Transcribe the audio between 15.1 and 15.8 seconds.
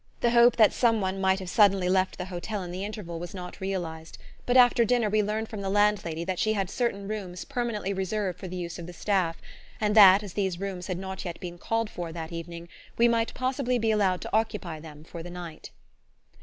the night.